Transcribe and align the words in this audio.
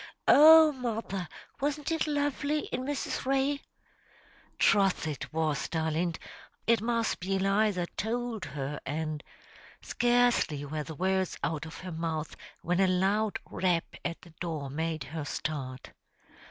"Oh, 0.27 0.71
mother, 0.71 1.27
wasn't 1.59 1.91
it 1.91 2.07
lovely 2.07 2.61
in 2.71 2.81
Mrs. 2.81 3.23
Ray?" 3.23 3.61
"Troth 4.57 5.05
it 5.05 5.31
was, 5.31 5.69
darlint. 5.69 6.17
It 6.65 6.81
must 6.81 7.19
be 7.19 7.35
Eliza 7.35 7.85
tould 7.97 8.45
her, 8.45 8.79
and" 8.83 9.21
"Scarcely 9.83 10.65
were 10.65 10.81
the 10.81 10.95
words 10.95 11.37
out 11.43 11.67
of 11.67 11.77
her 11.81 11.91
mouth, 11.91 12.35
when 12.63 12.79
a 12.79 12.87
loud 12.87 13.37
rap 13.47 13.95
at 14.03 14.19
the 14.23 14.31
door 14.41 14.71
made 14.71 15.03
her 15.03 15.23
start. 15.23 15.91